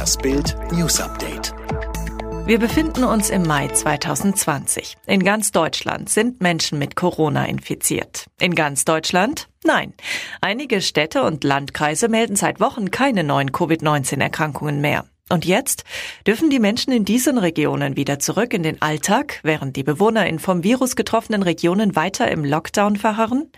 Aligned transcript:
Das 0.00 0.16
Bild 0.16 0.56
News 0.72 0.98
Update. 0.98 1.52
Wir 2.46 2.58
befinden 2.58 3.04
uns 3.04 3.28
im 3.28 3.42
Mai 3.42 3.68
2020. 3.68 4.96
In 5.06 5.22
ganz 5.22 5.52
Deutschland 5.52 6.08
sind 6.08 6.40
Menschen 6.40 6.78
mit 6.78 6.96
Corona 6.96 7.44
infiziert. 7.44 8.24
In 8.40 8.54
ganz 8.54 8.86
Deutschland? 8.86 9.50
Nein. 9.62 9.92
Einige 10.40 10.80
Städte 10.80 11.22
und 11.22 11.44
Landkreise 11.44 12.08
melden 12.08 12.34
seit 12.34 12.60
Wochen 12.60 12.90
keine 12.90 13.24
neuen 13.24 13.52
Covid-19-Erkrankungen 13.52 14.80
mehr. 14.80 15.04
Und 15.28 15.44
jetzt 15.44 15.84
dürfen 16.26 16.48
die 16.48 16.60
Menschen 16.60 16.94
in 16.94 17.04
diesen 17.04 17.36
Regionen 17.36 17.96
wieder 17.96 18.18
zurück 18.18 18.54
in 18.54 18.62
den 18.62 18.80
Alltag, 18.80 19.40
während 19.42 19.76
die 19.76 19.84
Bewohner 19.84 20.26
in 20.26 20.38
vom 20.38 20.64
Virus 20.64 20.96
getroffenen 20.96 21.42
Regionen 21.42 21.94
weiter 21.94 22.30
im 22.30 22.42
Lockdown 22.42 22.96
verharren? 22.96 23.52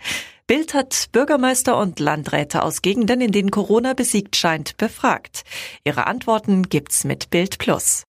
Bild 0.45 0.73
hat 0.73 1.07
Bürgermeister 1.13 1.77
und 1.77 1.99
Landräte 1.99 2.63
aus 2.63 2.81
Gegenden, 2.81 3.21
in 3.21 3.31
denen 3.31 3.51
Corona 3.51 3.93
besiegt 3.93 4.35
scheint, 4.35 4.75
befragt. 4.77 5.43
Ihre 5.85 6.05
Antworten 6.07 6.63
gibt's 6.63 7.05
mit 7.05 7.29
Bild 7.29 7.59
Plus. 7.59 8.03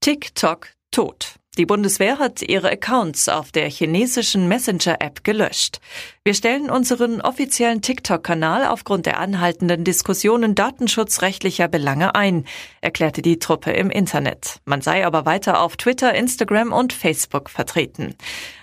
TikTok 0.00 0.68
tot. 0.90 1.36
Die 1.56 1.66
Bundeswehr 1.66 2.18
hat 2.18 2.42
ihre 2.42 2.68
Accounts 2.68 3.28
auf 3.28 3.52
der 3.52 3.70
chinesischen 3.70 4.48
Messenger-App 4.48 5.22
gelöscht. 5.22 5.78
Wir 6.24 6.34
stellen 6.34 6.68
unseren 6.68 7.20
offiziellen 7.20 7.80
TikTok-Kanal 7.80 8.66
aufgrund 8.66 9.06
der 9.06 9.20
anhaltenden 9.20 9.84
Diskussionen 9.84 10.56
datenschutzrechtlicher 10.56 11.68
Belange 11.68 12.16
ein, 12.16 12.44
erklärte 12.80 13.22
die 13.22 13.38
Truppe 13.38 13.70
im 13.70 13.90
Internet. 13.90 14.58
Man 14.64 14.80
sei 14.80 15.06
aber 15.06 15.26
weiter 15.26 15.60
auf 15.60 15.76
Twitter, 15.76 16.12
Instagram 16.12 16.72
und 16.72 16.92
Facebook 16.92 17.48
vertreten. 17.50 18.16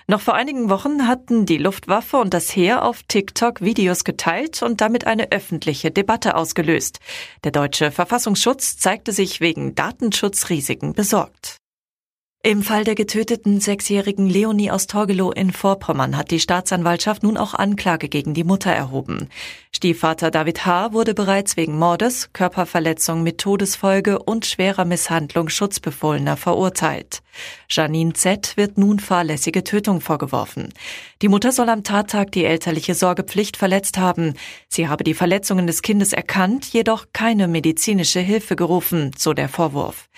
Noch 0.06 0.20
vor 0.20 0.34
einigen 0.34 0.68
Wochen 0.68 1.06
hatten 1.08 1.46
die 1.46 1.56
Luftwaffe 1.56 2.18
und 2.18 2.34
das 2.34 2.54
Heer 2.54 2.84
auf 2.84 3.04
TikTok 3.08 3.62
Videos 3.62 4.04
geteilt 4.04 4.62
und 4.62 4.82
damit 4.82 5.06
eine 5.06 5.32
öffentliche 5.32 5.90
Debatte 5.90 6.34
ausgelöst. 6.34 6.98
Der 7.42 7.52
deutsche 7.52 7.90
Verfassungsschutz 7.90 8.76
zeigte 8.76 9.12
sich 9.12 9.40
wegen 9.40 9.74
Datenschutzrisiken 9.74 10.92
besorgt. 10.92 11.61
Im 12.44 12.64
Fall 12.64 12.82
der 12.82 12.96
getöteten 12.96 13.60
sechsjährigen 13.60 14.26
Leonie 14.26 14.72
aus 14.72 14.88
Torgelow 14.88 15.30
in 15.30 15.52
Vorpommern 15.52 16.16
hat 16.16 16.32
die 16.32 16.40
Staatsanwaltschaft 16.40 17.22
nun 17.22 17.36
auch 17.36 17.54
Anklage 17.54 18.08
gegen 18.08 18.34
die 18.34 18.42
Mutter 18.42 18.72
erhoben. 18.72 19.28
Stiefvater 19.70 20.32
David 20.32 20.66
H. 20.66 20.92
wurde 20.92 21.14
bereits 21.14 21.56
wegen 21.56 21.78
Mordes, 21.78 22.30
Körperverletzung 22.32 23.22
mit 23.22 23.38
Todesfolge 23.38 24.18
und 24.18 24.44
schwerer 24.44 24.84
Misshandlung 24.84 25.50
Schutzbefohlener 25.50 26.36
verurteilt. 26.36 27.22
Janine 27.68 28.14
Z. 28.14 28.56
wird 28.56 28.76
nun 28.76 28.98
fahrlässige 28.98 29.62
Tötung 29.62 30.00
vorgeworfen. 30.00 30.74
Die 31.22 31.28
Mutter 31.28 31.52
soll 31.52 31.68
am 31.68 31.84
Tattag 31.84 32.32
die 32.32 32.44
elterliche 32.44 32.96
Sorgepflicht 32.96 33.56
verletzt 33.56 33.98
haben. 33.98 34.34
Sie 34.68 34.88
habe 34.88 35.04
die 35.04 35.14
Verletzungen 35.14 35.68
des 35.68 35.80
Kindes 35.80 36.12
erkannt, 36.12 36.66
jedoch 36.72 37.06
keine 37.12 37.46
medizinische 37.46 38.18
Hilfe 38.18 38.56
gerufen, 38.56 39.12
so 39.16 39.32
der 39.32 39.48
Vorwurf. 39.48 40.08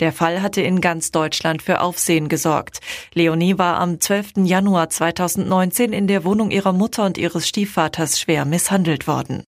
Der 0.00 0.12
Fall 0.12 0.42
hatte 0.42 0.62
in 0.62 0.80
ganz 0.80 1.10
Deutschland 1.10 1.62
für 1.62 1.80
Aufsehen 1.80 2.28
gesorgt. 2.28 2.80
Leonie 3.14 3.58
war 3.58 3.78
am 3.78 4.00
12. 4.00 4.44
Januar 4.44 4.88
2019 4.88 5.92
in 5.92 6.06
der 6.06 6.24
Wohnung 6.24 6.50
ihrer 6.50 6.72
Mutter 6.72 7.04
und 7.04 7.18
ihres 7.18 7.48
Stiefvaters 7.48 8.18
schwer 8.18 8.44
misshandelt 8.44 9.06
worden. 9.06 9.44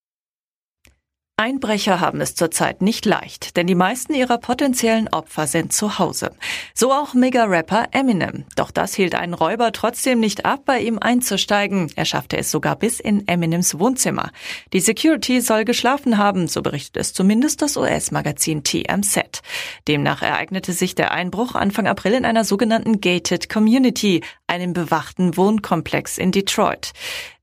Einbrecher 1.37 1.99
haben 1.99 2.21
es 2.21 2.37
zurzeit 2.37 2.81
nicht 2.81 3.07
leicht, 3.07 3.57
denn 3.57 3.67
die 3.67 3.75
meisten 3.75 4.15
ihrer 4.15 4.39
potenziellen 4.39 5.09
Opfer 5.09 5.49
sind 5.49 5.73
zu 5.73 5.99
Hause. 5.99 6.31
So 6.75 6.93
auch 6.93 7.13
Mega-Rapper 7.13 7.89
Eminem. 7.91 8.45
Doch 8.55 8.71
das 8.71 8.95
hielt 8.95 9.17
einen 9.17 9.35
Räuber 9.35 9.73
trotzdem 9.73 10.21
nicht 10.21 10.45
ab, 10.45 10.61
bei 10.65 10.79
ihm 10.79 11.01
einzusteigen. 11.01 11.91
Er 11.97 12.05
schaffte 12.05 12.37
es 12.39 12.53
sogar 12.53 12.77
bis 12.77 13.01
in 13.01 13.27
Eminems 13.27 13.81
Wohnzimmer. 13.81 14.31
Die 14.73 14.79
Security 14.79 15.41
soll 15.41 15.65
geschlafen 15.65 16.19
haben, 16.19 16.47
so 16.47 16.63
berichtet 16.63 16.99
es 16.99 17.13
zumindest 17.13 17.63
das 17.63 17.77
US-Magazin 17.77 18.63
TMZ. 18.63 19.43
Demnach 19.89 20.23
ereignete 20.23 20.73
sich 20.73 20.95
der 20.95 21.11
Einbruch 21.11 21.57
Anfang 21.57 21.89
April 21.89 22.15
in 22.15 22.27
einer 22.27 22.45
sogenannten 22.45 23.01
Gated 23.01 23.49
Community, 23.49 24.23
einem 24.47 24.73
bewachten 24.73 25.37
Wohnkomplex 25.37 26.17
in 26.17 26.31
Detroit. 26.31 26.93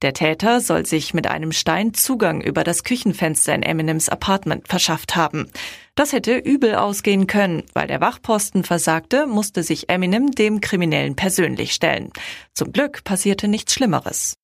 Der 0.02 0.14
Täter 0.14 0.62
soll 0.62 0.86
sich 0.86 1.14
mit 1.14 1.28
einem 1.28 1.52
Stein 1.52 1.94
Zugang 1.94 2.40
über 2.40 2.64
das 2.64 2.86
Küchenfenster 2.86 3.54
in 3.54 3.64
Eminems 3.82 4.10
Apartment 4.10 4.68
verschafft 4.68 5.16
haben. 5.16 5.48
Das 5.96 6.14
hätte 6.14 6.38
übel 6.38 6.76
ausgehen 6.76 7.28
können. 7.28 7.64
Weil 7.74 7.88
der 7.88 8.00
Wachposten 8.00 8.64
versagte, 8.64 9.26
musste 9.26 9.64
sich 9.64 9.90
Eminem 9.90 10.32
dem 10.32 10.62
Kriminellen 10.62 11.16
persönlich 11.16 11.74
stellen. 11.74 12.12
Zum 12.54 12.72
Glück 12.72 13.04
passierte 13.04 13.48
nichts 13.48 13.74
Schlimmeres. 13.74 14.36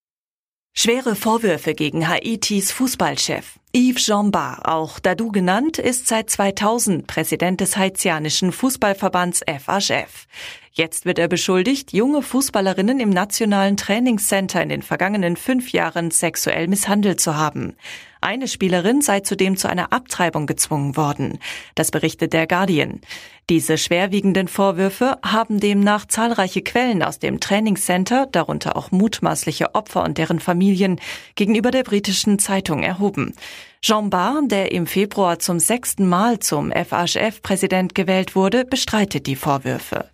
Schwere 0.79 1.15
Vorwürfe 1.15 1.73
gegen 1.73 2.07
Haitis 2.07 2.71
Fußballchef. 2.71 3.57
Yves 3.75 4.05
Jean 4.05 4.29
Bar, 4.31 4.61
auch 4.65 4.99
Dadou 4.99 5.31
genannt, 5.31 5.79
ist 5.79 6.07
seit 6.07 6.29
2000 6.29 7.07
Präsident 7.07 7.61
des 7.61 7.77
haitianischen 7.77 8.51
Fußballverbands 8.51 9.41
FHF. 9.47 10.27
Jetzt 10.71 11.05
wird 11.05 11.17
er 11.17 11.27
beschuldigt, 11.27 11.93
junge 11.93 12.21
Fußballerinnen 12.21 12.99
im 12.99 13.09
nationalen 13.09 13.75
Trainingscenter 13.75 14.61
in 14.61 14.69
den 14.69 14.83
vergangenen 14.83 15.35
fünf 15.35 15.71
Jahren 15.71 16.11
sexuell 16.11 16.67
misshandelt 16.67 17.19
zu 17.19 17.35
haben. 17.35 17.75
Eine 18.21 18.47
Spielerin 18.47 19.01
sei 19.01 19.21
zudem 19.21 19.57
zu 19.57 19.69
einer 19.69 19.93
Abtreibung 19.93 20.47
gezwungen 20.47 20.97
worden. 20.97 21.39
Das 21.75 21.91
berichtet 21.91 22.33
der 22.33 22.47
Guardian. 22.47 23.01
Diese 23.49 23.77
schwerwiegenden 23.77 24.49
Vorwürfe 24.49 25.17
haben 25.23 25.61
demnach 25.61 26.05
zahlreiche 26.05 26.61
Quellen 26.61 27.01
aus 27.01 27.19
dem 27.19 27.39
Trainingscenter, 27.39 28.27
darunter 28.29 28.75
auch 28.75 28.91
mutmaßliche 28.91 29.73
Opfer 29.73 30.03
und 30.03 30.17
deren 30.17 30.39
Familien, 30.39 30.99
gegenüber 31.35 31.71
der 31.71 31.83
britischen 31.83 32.39
Zeitung 32.39 32.83
erhoben. 32.83 33.33
Jean 33.81 34.09
Barr, 34.09 34.41
der 34.43 34.73
im 34.73 34.85
Februar 34.85 35.39
zum 35.39 35.59
sechsten 35.59 36.09
Mal 36.09 36.39
zum 36.39 36.71
FHF-Präsident 36.71 37.95
gewählt 37.95 38.35
wurde, 38.35 38.65
bestreitet 38.65 39.27
die 39.27 39.37
Vorwürfe. 39.37 40.09